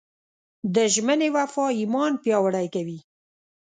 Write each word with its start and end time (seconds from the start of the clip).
د 0.75 0.77
ژمنې 0.93 1.29
وفا 1.37 1.65
ایمان 1.79 2.11
پیاوړی 2.23 2.67
کوي. 2.75 2.99